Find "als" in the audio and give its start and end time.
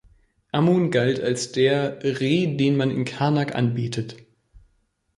1.21-1.51